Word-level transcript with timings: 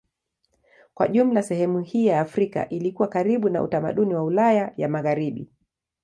Kwa 0.93 1.07
jumla 1.07 1.43
sehemu 1.43 1.79
hii 1.81 2.05
ya 2.05 2.21
Afrika 2.21 2.69
ilikuwa 2.69 3.07
karibu 3.07 3.49
na 3.49 3.63
utamaduni 3.63 4.13
wa 4.15 4.23
Ulaya 4.23 4.73
ya 4.77 4.89
Magharibi. 4.89 5.49